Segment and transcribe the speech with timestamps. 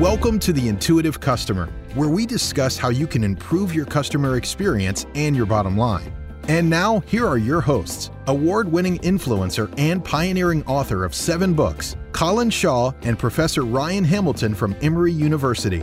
[0.00, 5.06] Welcome to the Intuitive Customer, where we discuss how you can improve your customer experience
[5.14, 6.12] and your bottom line.
[6.48, 11.96] And now, here are your hosts award winning influencer and pioneering author of seven books,
[12.12, 15.80] Colin Shaw and Professor Ryan Hamilton from Emory University.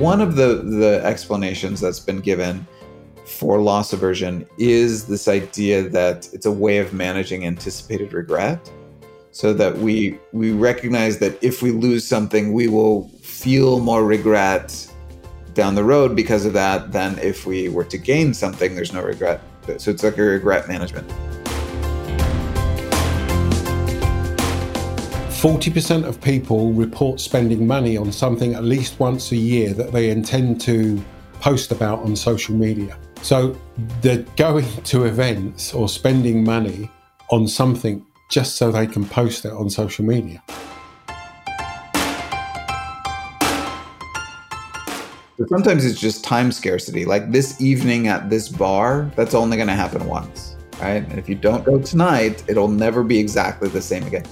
[0.00, 2.66] One of the, the explanations that's been given
[3.24, 8.68] for loss aversion is this idea that it's a way of managing anticipated regret
[9.36, 14.90] so that we we recognize that if we lose something we will feel more regret
[15.52, 19.02] down the road because of that than if we were to gain something there's no
[19.02, 19.42] regret
[19.76, 21.06] so it's like a regret management
[25.36, 30.08] 40% of people report spending money on something at least once a year that they
[30.08, 30.98] intend to
[31.40, 32.98] post about on social media.
[33.20, 33.54] So
[34.00, 36.90] they're going to events or spending money
[37.30, 40.42] on something just so they can post it on social media.
[45.48, 47.04] Sometimes it's just time scarcity.
[47.04, 51.06] Like this evening at this bar, that's only going to happen once, right?
[51.08, 54.24] And if you don't go tonight, it'll never be exactly the same again.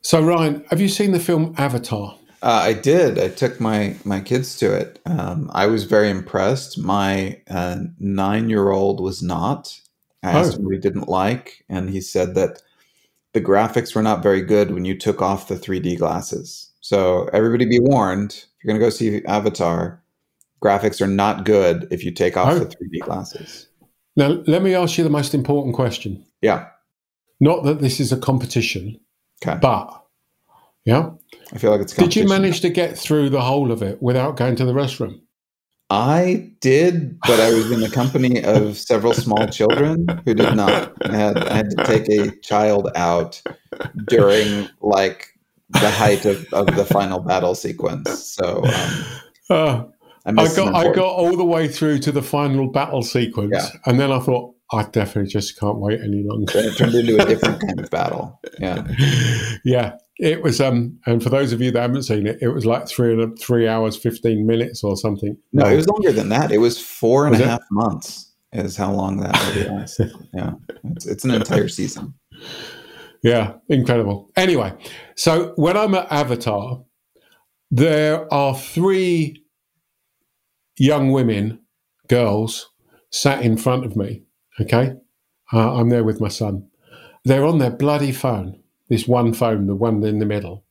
[0.00, 2.18] So, Ryan, have you seen the film Avatar?
[2.44, 3.18] Uh, I did.
[3.18, 5.00] I took my my kids to it.
[5.06, 6.76] Um, I was very impressed.
[6.78, 9.80] My uh, nine year old was not.
[10.22, 10.58] I asked oh.
[10.58, 12.62] him what he didn't like, and he said that
[13.32, 16.70] the graphics were not very good when you took off the 3D glasses.
[16.82, 20.02] So everybody be warned, if you're going to go see Avatar,
[20.62, 22.58] graphics are not good if you take off oh.
[22.58, 23.68] the 3D glasses.
[24.16, 26.24] Now, let me ask you the most important question.
[26.42, 26.68] Yeah.
[27.40, 29.00] Not that this is a competition,
[29.42, 29.58] okay.
[29.60, 30.03] but
[30.84, 31.10] yeah.
[31.52, 31.94] I feel like it's.
[31.94, 35.20] Did you manage to get through the whole of it without going to the restroom?
[35.90, 40.92] I did, but I was in the company of several small children who did not.
[41.04, 43.40] I had, I had to take a child out
[44.08, 45.28] during like
[45.68, 48.24] the height of, of the final battle sequence.
[48.24, 49.04] So um,
[49.50, 49.84] uh,
[50.26, 53.68] I, I, got I got all the way through to the final battle sequence, yeah.
[53.84, 56.52] and then I thought I definitely just can't wait any longer.
[56.54, 58.40] it turned into a different kind of battle.
[58.58, 58.86] Yeah,
[59.64, 59.96] yeah.
[60.18, 62.86] It was, um, and for those of you that haven't seen it, it was like
[62.88, 65.36] three and three hours, fifteen minutes or something.
[65.52, 66.52] No, it was longer than that.
[66.52, 68.32] It was four and was a half months.
[68.52, 70.52] Is how long that movie yeah,
[70.84, 72.14] it's, it's an entire season.
[73.24, 74.30] Yeah, incredible.
[74.36, 74.72] Anyway,
[75.16, 76.84] so when I'm at Avatar,
[77.70, 79.42] there are three
[80.78, 81.60] young women,
[82.06, 82.70] girls,
[83.10, 84.22] sat in front of me.
[84.60, 84.94] Okay,
[85.52, 86.68] uh, I'm there with my son.
[87.24, 90.64] They're on their bloody phone this one phone, the one in the middle,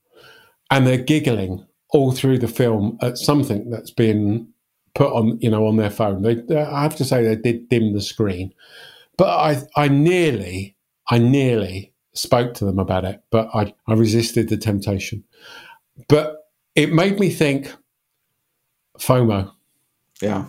[0.70, 4.48] and they're giggling all through the film at something that's been
[4.96, 6.22] put on, you know, on their phone.
[6.22, 8.54] They, I have to say, they did dim the screen,
[9.18, 10.76] but I, I nearly,
[11.10, 15.24] I nearly spoke to them about it, but I, I resisted the temptation.
[16.08, 17.74] But it made me think
[19.00, 19.52] FOMO.
[20.22, 20.46] Yeah.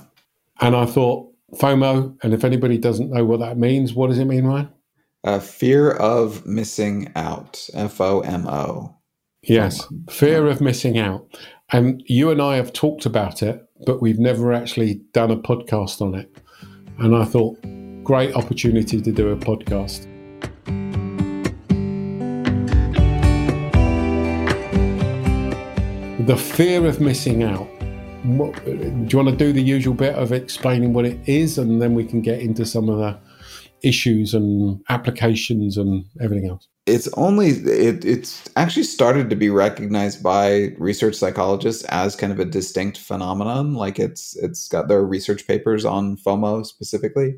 [0.61, 4.25] And I thought FOMO, and if anybody doesn't know what that means, what does it
[4.25, 4.69] mean, Ryan?
[5.23, 7.69] Uh, fear of missing out.
[7.75, 8.97] F O M O.
[9.43, 11.27] Yes, fear of missing out.
[11.73, 16.01] And you and I have talked about it, but we've never actually done a podcast
[16.01, 16.35] on it.
[16.99, 17.59] And I thought,
[18.05, 20.07] great opportunity to do a podcast.
[26.27, 27.69] The fear of missing out.
[28.25, 31.83] What, do you want to do the usual bit of explaining what it is, and
[31.83, 33.19] then we can get into some of the
[33.83, 36.67] issues and applications and everything else?
[36.87, 42.41] It's only it, it's actually started to be recognized by research psychologists as kind of
[42.41, 43.75] a distinct phenomenon.
[43.75, 47.37] Like it's it's got their research papers on FOMO specifically.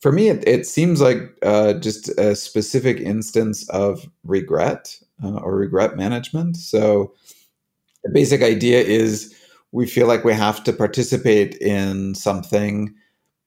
[0.00, 5.56] For me, it, it seems like uh, just a specific instance of regret uh, or
[5.56, 6.56] regret management.
[6.56, 7.14] So
[8.04, 9.34] the basic idea is
[9.72, 12.94] we feel like we have to participate in something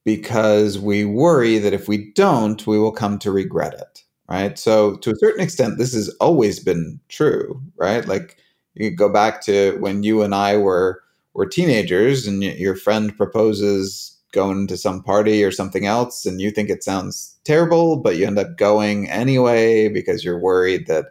[0.06, 4.04] because we worry that if we don't, we will come to regret it.
[4.30, 4.60] Right.
[4.60, 8.08] So, to a certain extent, this has always been true, right?
[8.08, 8.38] Like
[8.76, 11.02] you go back to when you and I were
[11.34, 16.52] were teenagers, and your friend proposes going to some party or something else, and you
[16.52, 21.06] think it sounds terrible, but you end up going anyway because you're worried that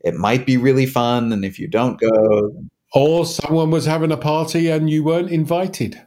[0.00, 2.52] it might be really fun, and if you don't go,
[2.96, 6.00] or someone was having a party and you weren't invited.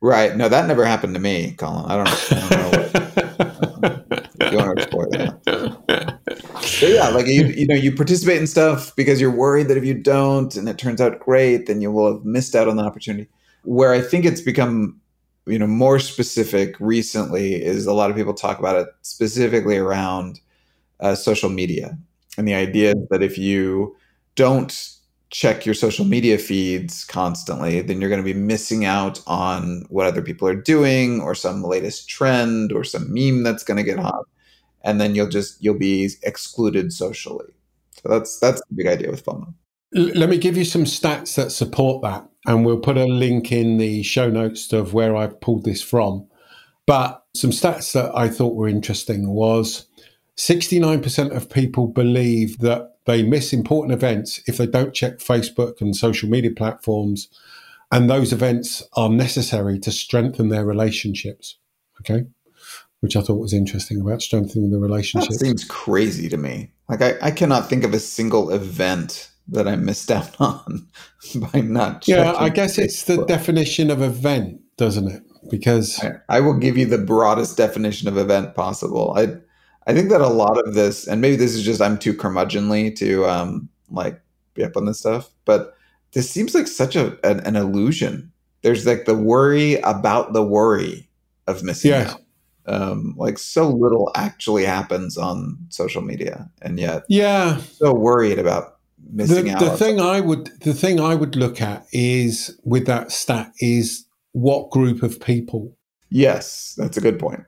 [0.00, 0.36] Right.
[0.36, 1.84] No, that never happened to me, Colin.
[1.86, 2.78] I don't, I don't know
[4.38, 4.52] what.
[4.52, 6.18] you want to explore that?
[6.60, 9.84] So yeah, like you, you know, you participate in stuff because you're worried that if
[9.84, 12.84] you don't, and it turns out great, then you will have missed out on the
[12.84, 13.28] opportunity.
[13.64, 15.00] Where I think it's become
[15.46, 20.40] you know, more specific recently is a lot of people talk about it specifically around
[21.00, 21.96] uh, social media.
[22.36, 23.96] And the idea is that if you
[24.34, 24.95] don't
[25.30, 30.06] check your social media feeds constantly, then you're going to be missing out on what
[30.06, 33.98] other people are doing or some latest trend or some meme that's going to get
[33.98, 34.24] hot.
[34.82, 37.46] And then you'll just you'll be excluded socially.
[38.02, 39.52] So that's that's the big idea with FOMO.
[39.92, 43.78] Let me give you some stats that support that, and we'll put a link in
[43.78, 46.28] the show notes of where I've pulled this from.
[46.86, 49.86] But some stats that I thought were interesting was
[50.36, 55.96] 69% of people believe that they miss important events if they don't check Facebook and
[55.96, 57.28] social media platforms.
[57.92, 61.56] And those events are necessary to strengthen their relationships.
[62.00, 62.26] Okay.
[63.00, 65.30] Which I thought was interesting about strengthening the relationship.
[65.30, 66.72] That seems crazy to me.
[66.88, 70.88] Like, I, I cannot think of a single event that I missed out on
[71.36, 72.84] by not Yeah, I guess Facebook.
[72.84, 75.22] it's the definition of event, doesn't it?
[75.48, 79.14] Because I, I will give you the broadest definition of event possible.
[79.16, 79.36] I
[79.86, 82.96] I think that a lot of this, and maybe this is just I'm too curmudgeonly
[82.96, 84.20] to um, like
[84.54, 85.76] be up on this stuff, but
[86.12, 88.32] this seems like such a an, an illusion.
[88.62, 91.08] There's like the worry about the worry
[91.46, 92.14] of missing yes.
[92.14, 92.20] out.
[92.68, 98.78] Um, like so little actually happens on social media, and yet yeah, so worried about
[99.12, 99.60] missing the, out.
[99.60, 104.04] The thing I would the thing I would look at is with that stat is
[104.32, 105.76] what group of people.
[106.10, 107.44] Yes, that's a good point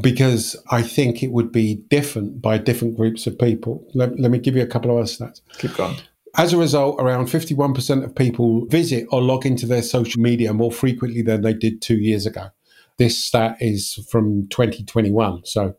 [0.00, 3.86] because I think it would be different by different groups of people.
[3.94, 5.40] Let, let me give you a couple of other stats.
[5.58, 5.96] Keep going.
[6.36, 10.72] As a result, around 51% of people visit or log into their social media more
[10.72, 12.48] frequently than they did two years ago.
[12.96, 15.44] This stat is from 2021.
[15.44, 15.74] So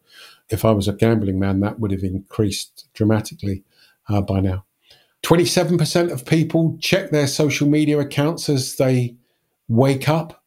[0.50, 3.64] if I was a gambling man, that would have increased dramatically
[4.08, 4.66] uh, by now.
[5.24, 9.16] 27% of people check their social media accounts as they
[9.68, 10.44] wake up.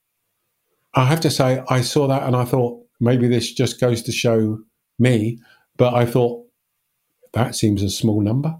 [0.94, 4.12] I have to say, I saw that and I thought, maybe this just goes to
[4.12, 4.58] show
[4.98, 5.38] me,
[5.76, 6.46] but I thought
[7.32, 8.56] that seems a small number.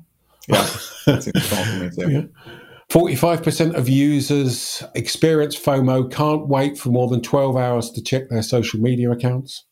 [0.49, 0.62] Yeah,
[1.21, 2.11] seems small to me too.
[2.11, 2.53] Yeah.
[2.91, 8.43] 45% of users experience FOMO can't wait for more than 12 hours to check their
[8.43, 9.65] social media accounts.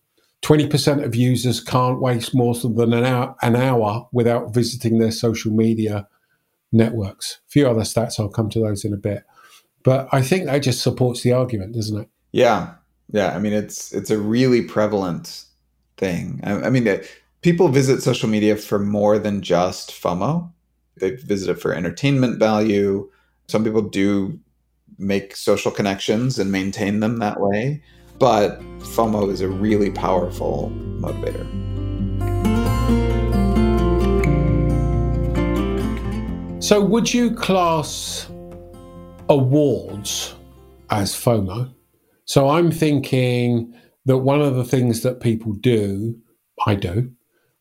[0.42, 5.52] 20% of users can't waste more than an hour, an hour without visiting their social
[5.52, 6.08] media
[6.72, 7.40] networks.
[7.46, 9.22] A few other stats, I'll come to those in a bit.
[9.84, 12.08] But I think that just supports the argument, doesn't it?
[12.32, 12.74] Yeah.
[13.12, 15.44] Yeah, I mean it's it's a really prevalent
[15.96, 16.40] thing.
[16.42, 17.08] I, I mean, it,
[17.42, 20.50] people visit social media for more than just FOMO.
[20.96, 23.10] They visit it for entertainment value.
[23.48, 24.38] Some people do
[24.98, 27.82] make social connections and maintain them that way,
[28.18, 31.44] but FOMO is a really powerful motivator.
[36.62, 38.30] So, would you class
[39.28, 40.34] awards
[40.90, 41.73] as FOMO?
[42.24, 43.74] So I'm thinking
[44.06, 46.16] that one of the things that people do,
[46.66, 47.10] I do,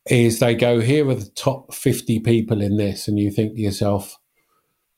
[0.07, 3.07] is they go, here are the top 50 people in this.
[3.07, 4.18] And you think to yourself,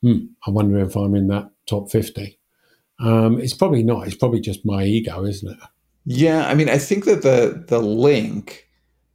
[0.02, 2.38] hmm, I wonder if I'm in that top 50.
[2.98, 4.06] Um, it's probably not.
[4.06, 5.58] It's probably just my ego, isn't it?
[6.04, 6.46] Yeah.
[6.46, 8.68] I mean, I think that the, the link,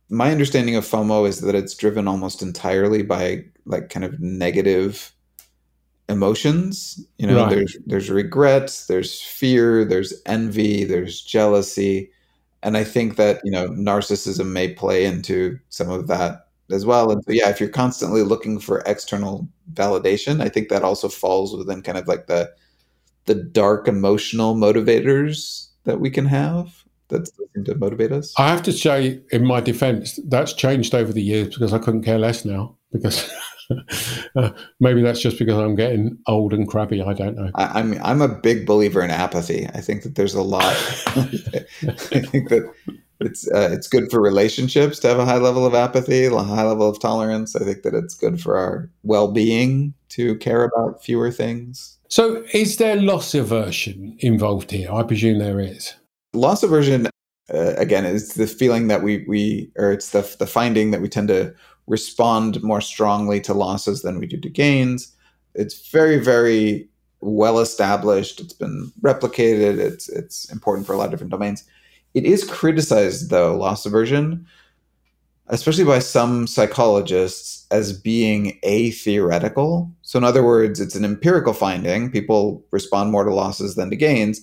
[0.09, 5.13] my understanding of FOMO is that it's driven almost entirely by like kind of negative
[6.12, 7.50] emotions you know right.
[7.50, 12.12] there's there's regret there's fear there's envy there's jealousy.
[12.63, 17.12] And i think that you know narcissism may play into some of that as well.
[17.12, 21.56] And so yeah if you're constantly looking for external validation i think that also falls
[21.56, 22.51] within kind of like the
[23.25, 28.34] the dark emotional motivators that we can have that seem to motivate us.
[28.38, 32.03] I have to say in my defense that's changed over the years because i couldn't
[32.03, 33.32] care less now because
[34.36, 37.01] uh, maybe that's just because I'm getting old and crabby.
[37.01, 37.51] I don't know.
[37.56, 39.68] I, am I'm, I'm a big believer in apathy.
[39.74, 40.63] I think that there's a lot.
[40.66, 42.72] I think that
[43.22, 46.66] it's uh, it's good for relationships to have a high level of apathy, a high
[46.66, 47.56] level of tolerance.
[47.56, 51.98] I think that it's good for our well being to care about fewer things.
[52.10, 54.92] So, is there loss aversion involved here?
[54.92, 55.94] I presume there is.
[56.34, 57.08] Loss aversion,
[57.54, 61.10] uh, again, is the feeling that we we or it's the the finding that we
[61.10, 61.54] tend to
[61.91, 65.13] respond more strongly to losses than we do to gains.
[65.53, 66.88] It's very, very
[67.19, 68.39] well established.
[68.39, 69.77] It's been replicated.
[69.77, 71.65] It's it's important for a lot of different domains.
[72.13, 74.48] It is criticized though, loss aversion,
[75.48, 79.91] especially by some psychologists, as being a theoretical.
[80.01, 82.10] So in other words, it's an empirical finding.
[82.10, 84.39] People respond more to losses than to gains,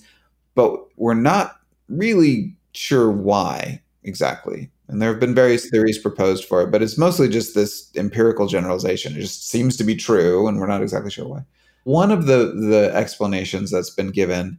[0.54, 1.56] but we're not
[1.88, 4.70] really sure why exactly.
[4.88, 8.46] And there have been various theories proposed for it, but it's mostly just this empirical
[8.46, 9.14] generalization.
[9.14, 11.44] It just seems to be true, and we're not exactly sure why.
[11.84, 14.58] One of the, the explanations that's been given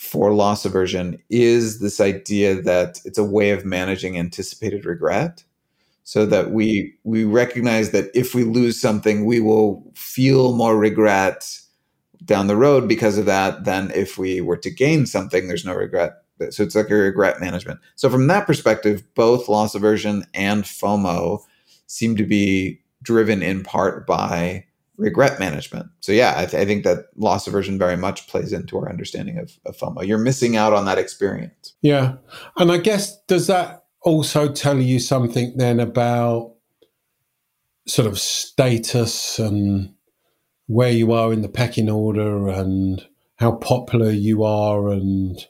[0.00, 5.44] for loss aversion is this idea that it's a way of managing anticipated regret
[6.04, 6.30] so hmm.
[6.30, 11.60] that we we recognize that if we lose something we will feel more regret
[12.24, 15.74] down the road because of that than if we were to gain something there's no
[15.74, 16.19] regret
[16.50, 21.40] so it's like a regret management so from that perspective both loss aversion and fomo
[21.86, 24.64] seem to be driven in part by
[25.00, 25.88] regret management.
[26.00, 29.38] So yeah, I, th- I, think that loss aversion very much plays into our understanding
[29.38, 30.06] of, of FOMO.
[30.06, 31.74] You're missing out on that experience.
[31.80, 32.16] Yeah,
[32.58, 36.54] and I guess does that also tell you something then about
[37.88, 39.94] sort of status and
[40.66, 43.04] where you are in the pecking order and
[43.36, 45.46] how popular you are and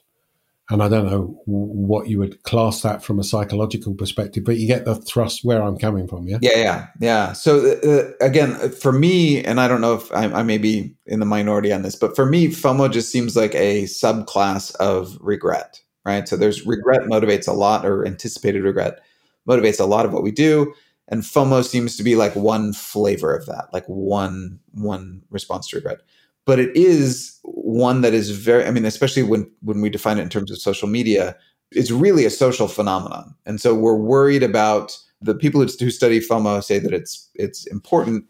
[0.71, 4.67] and I don't know what you would class that from a psychological perspective, but you
[4.67, 6.37] get the thrust where I'm coming from, yeah.
[6.41, 7.33] Yeah, yeah, yeah.
[7.33, 10.57] So uh, uh again, uh, for me, and I don't know if I, I, may
[10.57, 14.73] be in the minority on this, but for me, FOMO just seems like a subclass
[14.77, 16.27] of regret, right?
[16.27, 18.99] So there's regret motivates a lot, or anticipated regret
[19.47, 20.73] motivates a lot of what we do,
[21.09, 25.75] and FOMO seems to be like one flavor of that, like one one response to
[25.75, 25.99] regret
[26.45, 30.23] but it is one that is very i mean especially when when we define it
[30.23, 31.35] in terms of social media
[31.71, 33.33] it's really a social phenomenon.
[33.45, 38.25] And so we're worried about the people who study fomo say that it's it's important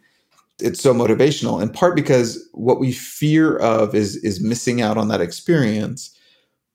[0.60, 5.08] it's so motivational in part because what we fear of is is missing out on
[5.08, 6.16] that experience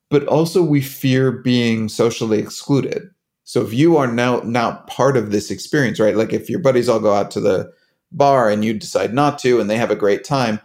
[0.09, 3.03] but also we fear being socially excluded.
[3.43, 6.17] So if you are now now part of this experience right?
[6.17, 7.71] Like if your buddies all go out to the
[8.11, 10.59] bar and you decide not to and they have a great time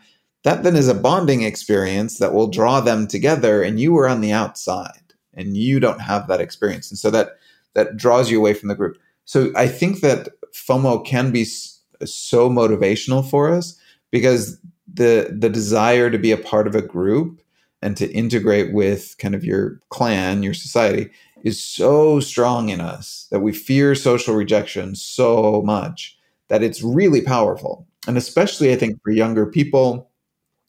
[0.45, 4.21] that then is a bonding experience that will draw them together and you are on
[4.21, 6.91] the outside and you don't have that experience.
[6.91, 7.39] And so that
[7.75, 8.99] that draws you away from the group.
[9.25, 13.79] So i think that fomo can be so motivational for us
[14.11, 14.59] because
[14.93, 17.41] the the desire to be a part of a group
[17.81, 21.11] and to integrate with kind of your clan your society
[21.45, 26.17] is so strong in us that we fear social rejection so much
[26.49, 27.87] that it's really powerful.
[28.07, 30.11] And especially i think for younger people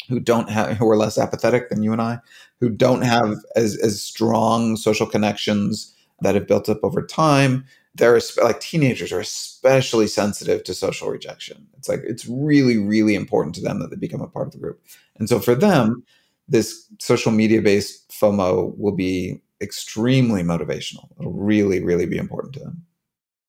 [0.07, 2.19] who don't have who are less apathetic than you and I,
[2.59, 7.65] who don't have as as strong social connections that have built up over time.
[7.95, 11.67] They're like teenagers are especially sensitive to social rejection.
[11.77, 14.59] It's like it's really really important to them that they become a part of the
[14.59, 14.81] group.
[15.17, 16.03] And so for them,
[16.47, 21.09] this social media based FOMO will be extremely motivational.
[21.19, 22.83] It'll really really be important to them.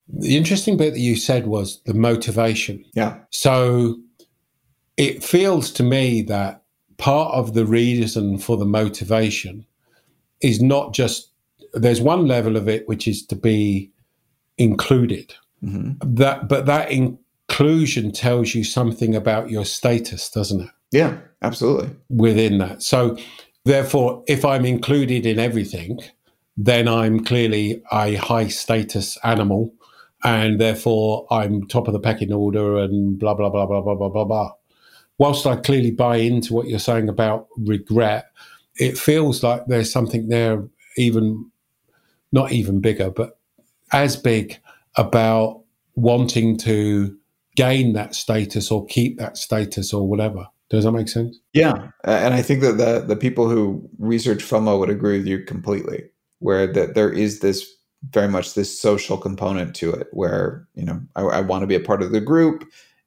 [0.08, 2.84] The interesting bit that you said was the motivation.
[2.94, 3.18] Yeah.
[3.30, 3.96] So
[4.96, 6.62] it feels to me that
[6.96, 9.66] part of the reason for the motivation
[10.40, 11.30] is not just
[11.72, 13.90] there's one level of it which is to be
[14.58, 15.34] included.
[15.62, 16.14] Mm-hmm.
[16.16, 20.70] that but that inclusion tells you something about your status doesn't it?
[20.92, 21.90] Yeah absolutely.
[22.10, 22.82] Within that.
[22.82, 23.16] So
[23.64, 25.98] therefore if i'm included in everything
[26.56, 29.72] then i'm clearly a high status animal
[30.22, 34.08] and therefore i'm top of the pecking order and blah blah blah blah blah blah
[34.08, 34.52] blah blah
[35.18, 38.30] whilst I clearly buy into what you're saying about regret,
[38.76, 40.64] it feels like there's something there,
[40.96, 41.50] even
[42.32, 43.38] not even bigger, but
[43.92, 44.58] as big
[44.96, 45.62] about
[45.94, 47.16] wanting to
[47.56, 50.46] gain that status or keep that status or whatever.
[50.70, 51.38] Does that make sense?
[51.52, 55.40] Yeah, and I think that the the people who research FOMO would agree with you
[55.40, 56.04] completely.
[56.40, 57.64] Where that there is this
[58.10, 61.76] very much this social component to it, where you know I, I want to be
[61.76, 62.64] a part of the group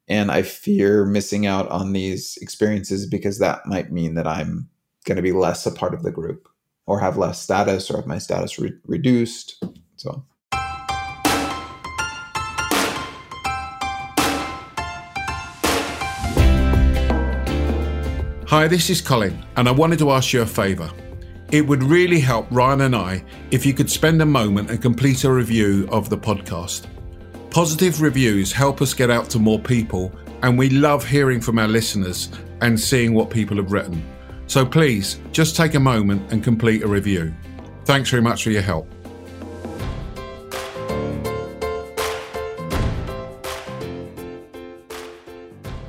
[0.08, 4.70] and I fear missing out on these experiences because that might mean that I'm
[5.06, 6.48] going to be less a part of the group
[6.86, 9.64] or have less status or have my status re- reduced.
[9.98, 10.24] So.
[18.50, 20.90] Hi, this is Colin, and I wanted to ask you a favour.
[21.52, 25.26] It would really help Ryan and I if you could spend a moment and complete
[25.26, 26.88] a review of the podcast.
[27.50, 30.12] Positive reviews help us get out to more people,
[30.44, 32.30] and we love hearing from our listeners
[32.62, 34.06] and seeing what people have written.
[34.46, 37.34] So please just take a moment and complete a review.
[37.86, 38.88] Thanks very much for your help.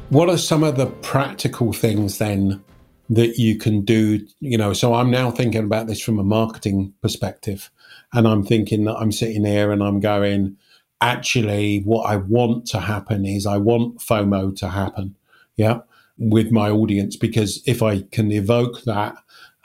[0.08, 2.64] What are some of the practical things then
[3.10, 4.26] that you can do?
[4.40, 7.70] You know, so I'm now thinking about this from a marketing perspective,
[8.14, 10.56] and I'm thinking that I'm sitting here and I'm going,
[11.00, 15.16] actually what I want to happen is I want FOMO to happen,
[15.56, 15.80] yeah,
[16.18, 19.16] with my audience because if I can evoke that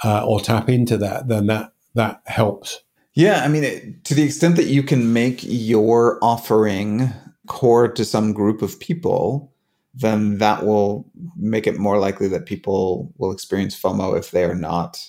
[0.04, 2.82] uh, or tap into that, then that that helps.
[3.14, 7.14] Yeah, I mean, it, to the extent that you can make your offering
[7.48, 9.54] core to some group of people,
[9.94, 11.06] then that will
[11.38, 15.00] make it more likely that people will experience FOMO if they are not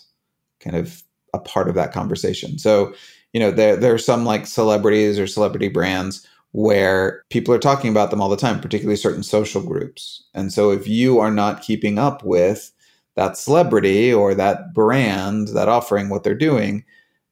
[0.60, 1.02] kind of
[1.32, 2.58] a part of that conversation.
[2.58, 2.94] So,
[3.34, 7.90] you know, there there are some like celebrities or celebrity brands where people are talking
[7.90, 10.22] about them all the time, particularly certain social groups.
[10.34, 12.70] And so if you are not keeping up with
[13.16, 16.84] that celebrity or that brand, that offering what they're doing,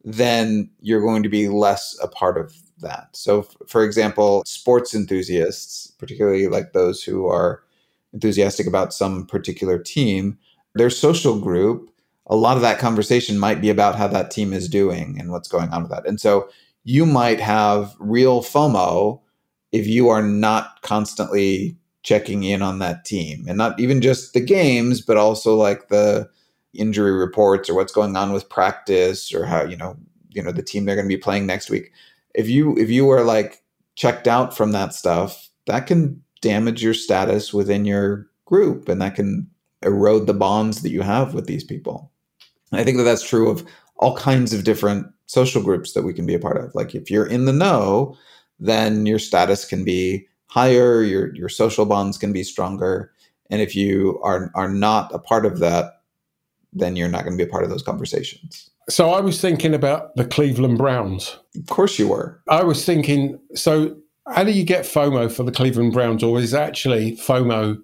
[0.04, 3.11] then you're going to be less a part of that.
[3.12, 7.62] So, for example, sports enthusiasts, particularly like those who are
[8.12, 10.37] enthusiastic about some particular team,
[10.75, 11.91] their social group,
[12.26, 15.49] a lot of that conversation might be about how that team is doing and what's
[15.49, 16.07] going on with that.
[16.07, 16.49] And so
[16.85, 19.21] you might have real FOMO
[19.73, 24.41] if you are not constantly checking in on that team and not even just the
[24.41, 26.29] games, but also like the
[26.75, 29.97] injury reports or what's going on with practice or how, you know,
[30.31, 31.93] you know, the team they're going to be playing next week.
[32.35, 33.62] If you if you are like
[33.95, 39.14] checked out from that stuff, that can damage your status within your group and that
[39.14, 39.49] can
[39.83, 42.12] erode the bonds that you have with these people.
[42.73, 46.26] I think that that's true of all kinds of different social groups that we can
[46.26, 46.75] be a part of.
[46.75, 48.17] Like if you're in the know,
[48.59, 53.12] then your status can be higher, your your social bonds can be stronger.
[53.50, 56.02] And if you are are not a part of that,
[56.73, 58.71] then you're not going to be a part of those conversations.
[58.88, 61.38] So I was thinking about the Cleveland Browns.
[61.57, 62.43] Of course you were.
[62.49, 66.55] I was thinking, so how do you get FOMO for the Cleveland Browns, or is
[66.55, 67.81] actually FOMO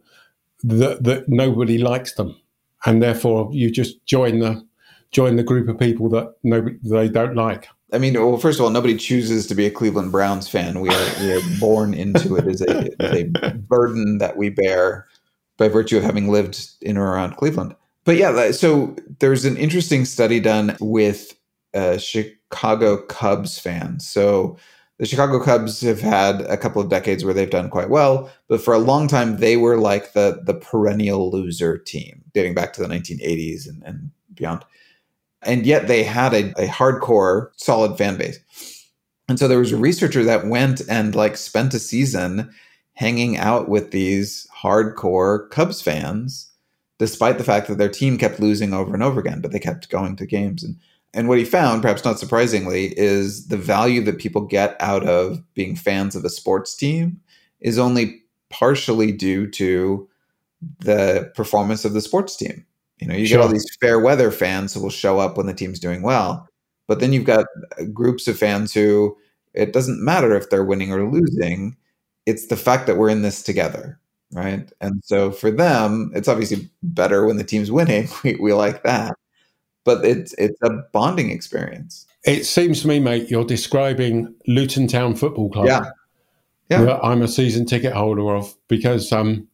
[0.65, 2.37] that that nobody likes them,
[2.85, 4.68] and therefore you just join the
[5.11, 7.69] join the group of people that nobody they don't like?
[7.93, 10.81] I mean, well, first of all, nobody chooses to be a Cleveland Browns fan.
[10.81, 15.07] We are, we are born into it as a, as a burden that we bear
[15.57, 17.75] by virtue of having lived in or around Cleveland.
[18.05, 21.35] But yeah, so there's an interesting study done with
[21.75, 24.09] a Chicago Cubs fans.
[24.09, 24.59] So
[24.99, 28.61] the Chicago Cubs have had a couple of decades where they've done quite well, but
[28.61, 32.81] for a long time they were like the the perennial loser team, dating back to
[32.81, 34.65] the 1980s and, and beyond
[35.43, 38.39] and yet they had a, a hardcore solid fan base.
[39.29, 42.51] And so there was a researcher that went and like spent a season
[42.95, 46.51] hanging out with these hardcore cubs fans
[46.99, 49.91] despite the fact that their team kept losing over and over again but they kept
[49.91, 50.65] going to games.
[50.65, 50.77] And
[51.15, 55.43] and what he found perhaps not surprisingly is the value that people get out of
[55.55, 57.21] being fans of a sports team
[57.61, 60.09] is only partially due to
[60.81, 62.65] the performance of the sports team
[63.01, 63.39] you know, you sure.
[63.39, 66.49] get all these fair weather fans who will show up when the team's doing well.
[66.87, 67.47] But then you've got
[67.79, 69.17] uh, groups of fans who
[69.55, 71.77] it doesn't matter if they're winning or losing.
[72.27, 73.99] It's the fact that we're in this together,
[74.33, 74.71] right?
[74.81, 78.09] And so for them, it's obviously better when the team's winning.
[78.25, 79.17] We, we like that,
[79.85, 82.07] but it's it's a bonding experience.
[82.25, 85.67] It seems to me, mate, you're describing Luton Town Football Club.
[85.67, 85.91] Yeah,
[86.69, 86.99] yeah.
[87.03, 89.47] I'm a season ticket holder of because um,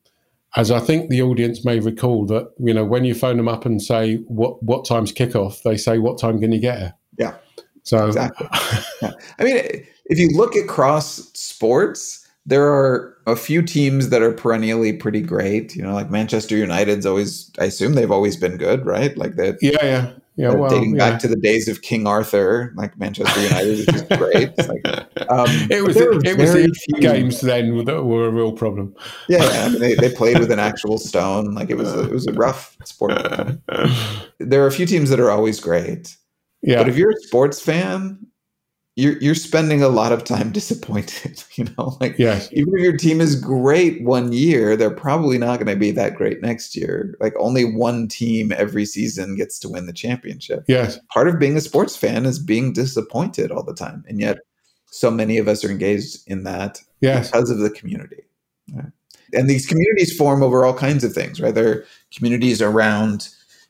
[0.56, 3.66] as I think the audience may recall that you know when you phone them up
[3.66, 6.94] and say what what time's kickoff, they say what time can you get here?
[7.18, 7.34] Yeah.
[7.82, 8.48] So exactly.
[9.02, 9.12] yeah.
[9.38, 14.92] I mean, if you look across sports, there are a few teams that are perennially
[14.92, 15.74] pretty great.
[15.74, 17.50] You know, like Manchester United's always.
[17.58, 19.16] I assume they've always been good, right?
[19.16, 19.58] Like that.
[19.60, 20.12] Yeah, yeah.
[20.36, 21.10] Yeah, well, dating yeah.
[21.10, 24.58] back to the days of King Arthur, like Manchester United, which is great.
[24.58, 27.00] Like, um, it was it was few...
[27.00, 28.96] games then that were a real problem.
[29.28, 29.64] Yeah, yeah.
[29.64, 31.54] I mean, they, they played with an actual stone.
[31.54, 33.12] Like it was a, it was a rough sport.
[34.40, 36.16] there are a few teams that are always great.
[36.62, 38.26] Yeah, but if you're a sports fan,
[38.96, 41.42] you're you're spending a lot of time disappointed.
[41.54, 42.48] You know, like yes.
[42.50, 46.16] even if your team is great one year, they're probably not going to be that
[46.16, 47.16] great next year.
[47.20, 50.64] Like only one team every season gets to win the championship.
[50.66, 54.38] Yes, part of being a sports fan is being disappointed all the time, and yet
[54.86, 57.30] so many of us are engaged in that yes.
[57.30, 58.24] because of the community.
[58.72, 58.90] Right?
[59.32, 61.54] And these communities form over all kinds of things, right?
[61.54, 63.28] They're communities around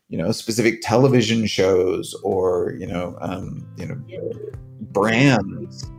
[0.08, 4.00] you know specific television shows or you know um, you know
[4.80, 5.90] brands.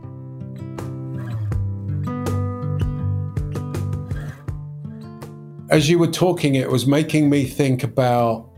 [5.68, 8.48] As you were talking, it was making me think about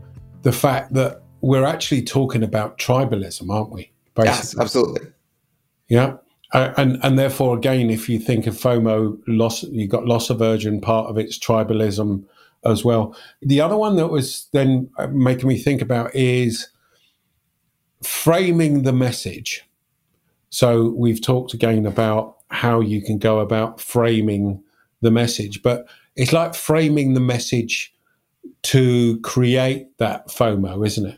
[0.43, 3.91] the fact that we're actually talking about tribalism, aren't we?
[4.13, 4.35] Basically.
[4.35, 5.07] Yes, absolutely.
[5.87, 6.17] Yeah.
[6.53, 10.81] Uh, and and therefore, again, if you think of FOMO, loss, you've got loss aversion.
[10.81, 12.23] Part of it's tribalism
[12.65, 13.15] as well.
[13.41, 16.67] The other one that was then uh, making me think about is
[18.03, 19.65] framing the message.
[20.49, 24.63] So we've talked again about how you can go about framing
[25.01, 27.93] the message, but it's like framing the message
[28.63, 31.17] to create that FOMO, isn't it?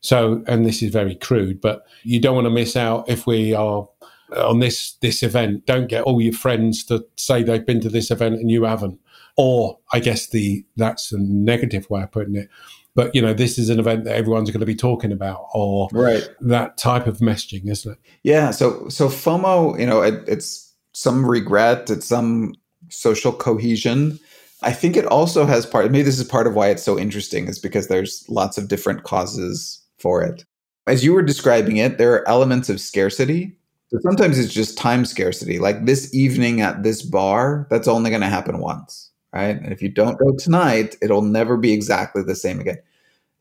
[0.00, 3.54] So, and this is very crude, but you don't want to miss out if we
[3.54, 3.88] are
[4.36, 5.66] on this this event.
[5.66, 8.98] Don't get all your friends to say they've been to this event and you haven't.
[9.36, 12.48] Or I guess the that's the negative way of putting it.
[12.94, 15.88] but you know, this is an event that everyone's going to be talking about, or
[15.92, 16.28] right.
[16.40, 17.98] that type of messaging, isn't it?
[18.22, 18.50] Yeah.
[18.50, 22.54] So so FOMO, you know, it, it's some regret, it's some
[22.90, 24.18] social cohesion.
[24.62, 25.90] I think it also has part.
[25.90, 29.04] Maybe this is part of why it's so interesting, is because there's lots of different
[29.04, 30.44] causes for it.
[30.86, 33.56] As you were describing it, there are elements of scarcity.
[33.88, 35.58] So sometimes it's just time scarcity.
[35.58, 39.56] Like this evening at this bar, that's only going to happen once right?
[39.56, 42.78] And if you don't go tonight, it'll never be exactly the same again.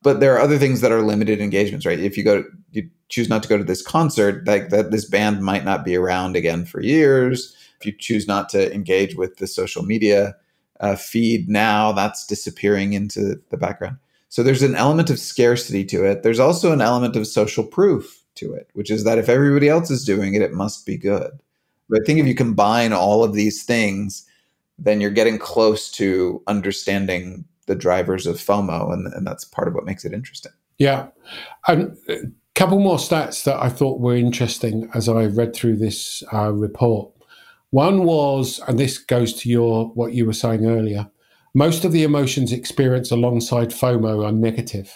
[0.04, 2.00] But there are other things that are limited engagements, right?
[2.00, 5.42] If you go, you choose not to go to this concert, like that, this band
[5.42, 7.56] might not be around again for years.
[7.80, 10.36] If you choose not to engage with the social media
[10.80, 13.98] uh, feed now, that's disappearing into the background.
[14.30, 16.24] So there's an element of scarcity to it.
[16.24, 19.92] There's also an element of social proof to it, which is that if everybody else
[19.92, 21.32] is doing it, it must be good.
[21.90, 24.26] But I think if you combine all of these things,
[24.82, 29.76] then you're getting close to understanding the drivers of FOMO, and, and that's part of
[29.76, 30.52] what makes it interesting.
[30.78, 31.08] Yeah.
[31.68, 32.18] And a
[32.56, 37.12] couple more stats that I thought were interesting as I read through this uh, report.
[37.70, 41.10] One was, and this goes to your what you were saying earlier,
[41.54, 44.92] most of the emotions experienced alongside FOMO are negative.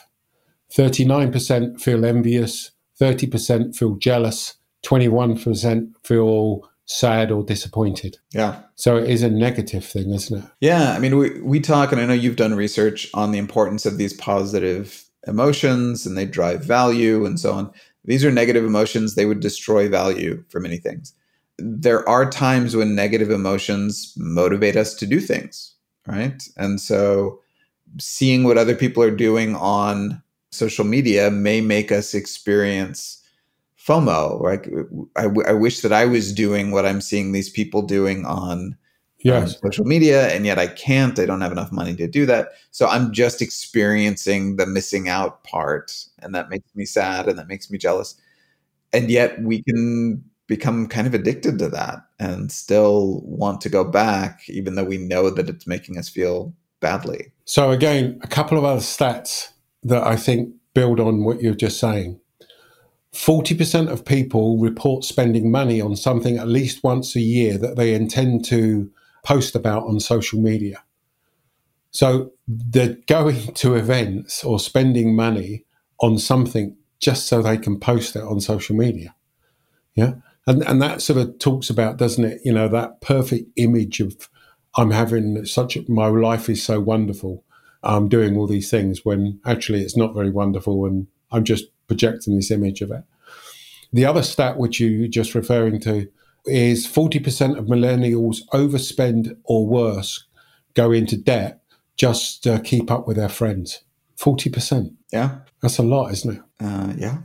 [0.74, 8.17] 39% feel envious, 30% feel jealous, 21% feel sad or disappointed.
[8.32, 8.62] Yeah.
[8.76, 10.50] So it is a negative thing, isn't it?
[10.60, 10.93] Yeah.
[10.93, 13.98] I mean, we, we talk, and I know you've done research on the importance of
[13.98, 17.71] these positive emotions and they drive value and so on.
[18.04, 21.13] These are negative emotions, they would destroy value for many things.
[21.58, 25.74] There are times when negative emotions motivate us to do things,
[26.06, 26.43] right?
[26.58, 27.39] And so
[28.00, 30.21] seeing what other people are doing on
[30.52, 33.24] social media may make us experience
[33.86, 34.41] FOMO.
[34.41, 34.69] Like
[35.15, 38.78] I, I wish that I was doing what I'm seeing these people doing on um,
[39.19, 39.60] yes.
[39.62, 41.17] social media, and yet I can't.
[41.19, 42.50] I don't have enough money to do that.
[42.71, 47.48] So I'm just experiencing the missing out part, and that makes me sad, and that
[47.48, 48.15] makes me jealous.
[48.93, 53.84] And yet we can become kind of addicted to that and still want to go
[53.84, 57.32] back, even though we know that it's making us feel badly.
[57.45, 59.50] So again, a couple of other stats
[59.84, 62.19] that I think build on what you're just saying.
[63.15, 67.93] 40% of people report spending money on something at least once a year that they
[67.93, 68.91] intend to
[69.23, 70.84] post about on social media.
[71.91, 75.63] So they're going to events or spending money
[76.01, 79.15] on something just so they can post it on social media.
[79.95, 80.15] Yeah.
[80.45, 84.30] And, and that sort of talks about, doesn't it, you know, that perfect image of
[84.75, 87.45] I'm having such, my life is so wonderful.
[87.82, 92.36] I'm doing all these things when actually it's not very wonderful and I'm just projecting
[92.36, 93.04] this image of it.
[93.93, 96.10] The other stat, which you just referring to,
[96.45, 100.26] is 40% of millennials overspend or worse
[100.74, 101.62] go into debt
[101.98, 103.84] just to keep up with their friends.
[104.17, 104.93] 40%.
[105.12, 105.39] Yeah.
[105.62, 106.41] That's a lot, isn't it?
[106.60, 107.17] Uh, yeah.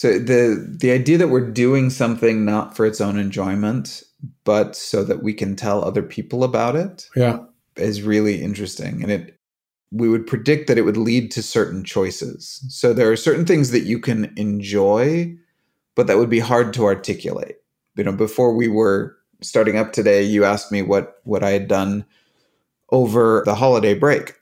[0.00, 4.02] So the the idea that we're doing something not for its own enjoyment,
[4.44, 7.40] but so that we can tell other people about it, yeah,
[7.76, 9.02] is really interesting.
[9.02, 9.38] And it
[9.92, 12.64] we would predict that it would lead to certain choices.
[12.68, 15.36] So there are certain things that you can enjoy,
[15.96, 17.56] but that would be hard to articulate.
[17.96, 21.68] You know, before we were starting up today, you asked me what what I had
[21.68, 22.04] done
[22.92, 24.34] over the holiday break,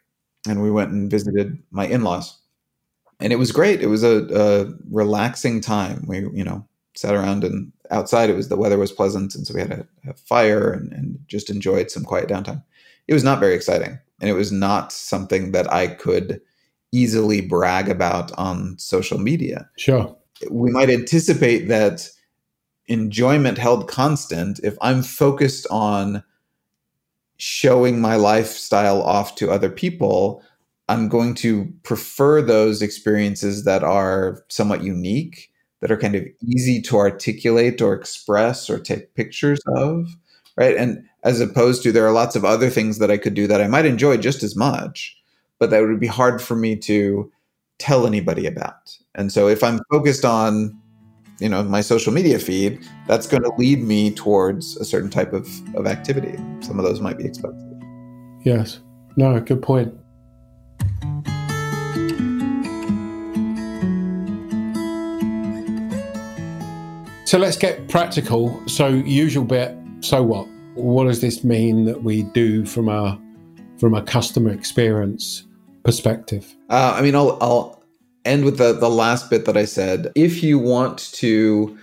[0.46, 2.38] and we went and visited my in-laws,
[3.18, 3.80] and it was great.
[3.80, 6.04] It was a, a relaxing time.
[6.06, 8.28] We, you know, sat around and outside.
[8.28, 11.18] It was the weather was pleasant, and so we had a, a fire and, and
[11.26, 12.62] just enjoyed some quiet downtime.
[13.08, 16.40] It was not very exciting and it was not something that I could
[16.92, 19.68] easily brag about on social media.
[19.76, 20.16] Sure.
[20.50, 22.08] We might anticipate that
[22.86, 26.22] enjoyment held constant if I'm focused on
[27.36, 30.42] showing my lifestyle off to other people,
[30.88, 35.50] I'm going to prefer those experiences that are somewhat unique,
[35.80, 40.08] that are kind of easy to articulate or express or take pictures of,
[40.58, 40.76] right?
[40.76, 43.60] And as opposed to there are lots of other things that I could do that
[43.62, 45.16] I might enjoy just as much,
[45.58, 47.30] but that would be hard for me to
[47.78, 48.96] tell anybody about.
[49.14, 50.76] And so if I'm focused on
[51.38, 55.32] you know my social media feed that's going to lead me towards a certain type
[55.32, 56.36] of, of activity.
[56.60, 57.80] Some of those might be expensive.
[58.42, 58.80] Yes.
[59.16, 59.94] No good point.
[67.24, 68.60] So let's get practical.
[68.66, 73.20] So usual bit so what what does this mean that we do from a
[73.78, 75.44] from a customer experience
[75.84, 76.54] perspective?
[76.68, 77.82] Uh, I mean, I'll I'll
[78.24, 80.12] end with the the last bit that I said.
[80.14, 81.76] If you want to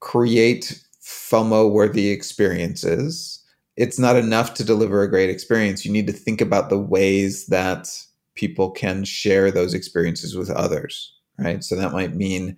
[0.00, 3.42] create FOMO worthy experiences,
[3.76, 5.84] it's not enough to deliver a great experience.
[5.84, 7.88] You need to think about the ways that
[8.34, 11.62] people can share those experiences with others, right?
[11.62, 12.56] So that might mean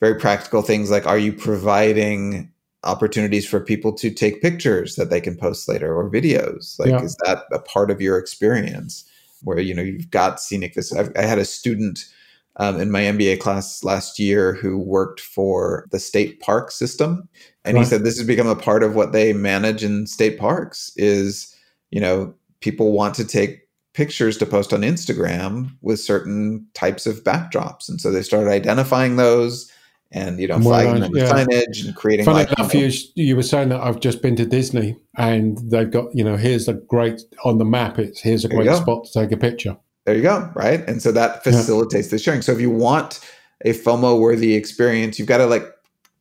[0.00, 2.52] very practical things like are you providing
[2.84, 6.78] opportunities for people to take pictures that they can post later or videos?
[6.78, 7.02] Like, yeah.
[7.02, 9.04] is that a part of your experience
[9.42, 10.92] where, you know, you've got scenic this?
[10.92, 12.04] I had a student
[12.58, 17.28] um, in my MBA class last year who worked for the state park system.
[17.64, 17.84] And right.
[17.84, 21.54] he said this has become a part of what they manage in state parks is,
[21.90, 27.22] you know, people want to take pictures to post on Instagram with certain types of
[27.24, 27.88] backdrops.
[27.88, 29.70] And so they started identifying those
[30.10, 31.30] and you know flagging them with yeah.
[31.30, 32.24] signage and creating.
[32.24, 36.14] Funny enough, you, you were saying that I've just been to Disney and they've got
[36.14, 37.98] you know here's a great on the map.
[37.98, 39.76] It's here's a great spot to take a picture.
[40.04, 40.80] There you go, right?
[40.88, 42.12] And so that facilitates yeah.
[42.12, 42.40] the sharing.
[42.40, 43.20] So if you want
[43.62, 45.66] a FOMO worthy experience, you've got to like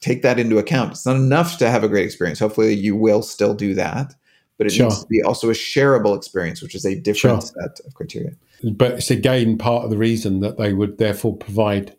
[0.02, 0.92] take that into account.
[0.92, 2.40] It's not enough to have a great experience.
[2.40, 4.14] Hopefully, you will still do that,
[4.58, 4.88] but it sure.
[4.88, 7.52] needs to be also a shareable experience, which is a different sure.
[7.62, 8.32] set of criteria.
[8.74, 11.96] But it's again part of the reason that they would therefore provide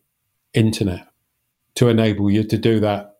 [0.52, 1.07] internet
[1.74, 3.18] to enable you to do that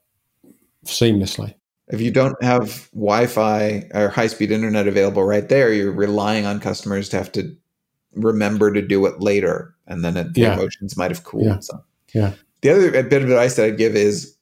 [0.85, 1.55] seamlessly.
[1.89, 7.09] If you don't have Wi-Fi or high-speed internet available right there, you're relying on customers
[7.11, 7.57] to have to
[8.15, 10.55] remember to do it later, and then it, the yeah.
[10.55, 11.47] emotions might have cooled.
[11.47, 11.59] Yeah.
[11.61, 11.85] So,
[12.15, 12.33] yeah.
[12.61, 14.37] The other bit of advice that I'd give is,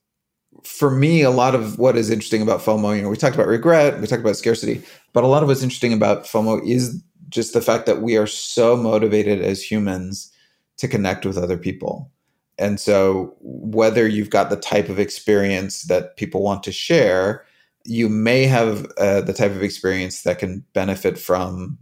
[0.64, 2.96] for me, a lot of what is interesting about FOMO.
[2.96, 5.62] You know, we talked about regret, we talked about scarcity, but a lot of what's
[5.62, 10.32] interesting about FOMO is just the fact that we are so motivated as humans
[10.78, 12.10] to connect with other people
[12.58, 17.44] and so, whether you've got the type of experience that people want to share,
[17.84, 21.78] you may have uh, the type of experience that can benefit from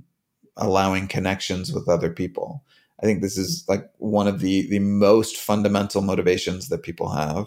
[0.57, 2.65] allowing connections with other people.
[3.03, 7.47] I think this is like one of the the most fundamental motivations that people have.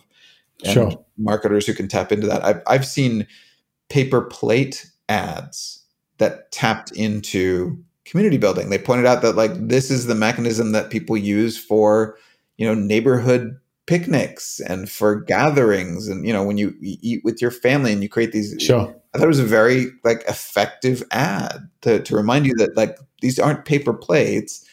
[0.64, 1.06] And sure.
[1.18, 2.44] marketers who can tap into that.
[2.44, 3.28] I've, I've seen
[3.90, 5.84] paper plate ads
[6.18, 8.70] that tapped into community building.
[8.70, 12.18] They pointed out that like this is the mechanism that people use for
[12.58, 17.52] you know neighborhood picnics and for gatherings and you know when you eat with your
[17.52, 18.94] family and you create these sure.
[19.14, 23.00] I thought it was a very like effective ad to, to remind you that like
[23.22, 24.64] these aren't paper plates.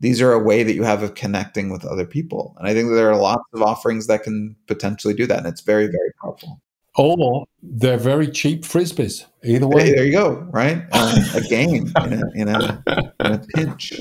[0.00, 2.56] These are a way that you have of connecting with other people.
[2.58, 5.60] And i think there are lots of offerings that can potentially do that and it's
[5.60, 6.60] very very powerful.
[6.96, 9.26] Or they're very cheap frisbees.
[9.44, 9.84] Either way.
[9.84, 10.82] Hey, there you go right?
[10.92, 12.82] Um, a game in a, in a,
[13.20, 13.92] in a pinch.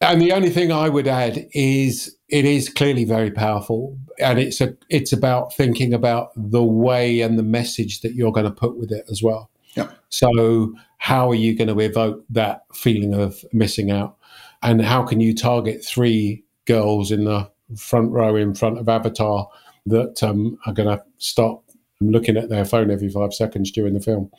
[0.00, 4.60] And the only thing I would add is it is clearly very powerful, and it's
[4.60, 8.76] a it's about thinking about the way and the message that you're going to put
[8.76, 9.50] with it as well.
[9.74, 9.90] Yeah.
[10.10, 14.16] So how are you going to evoke that feeling of missing out,
[14.62, 19.48] and how can you target three girls in the front row in front of Avatar
[19.86, 21.64] that um, are going to stop
[22.00, 24.30] looking at their phone every five seconds during the film?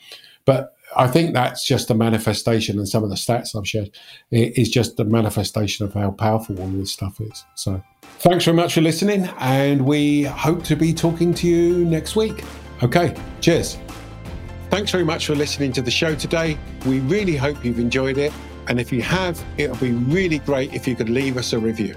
[0.44, 3.90] But I think that's just a manifestation, and some of the stats I've shared
[4.30, 7.44] is just a manifestation of how powerful all this stuff is.
[7.54, 7.82] So,
[8.18, 12.44] thanks very much for listening, and we hope to be talking to you next week.
[12.82, 13.78] Okay, cheers.
[14.70, 16.56] Thanks very much for listening to the show today.
[16.86, 18.32] We really hope you've enjoyed it.
[18.68, 21.96] And if you have, it'll be really great if you could leave us a review.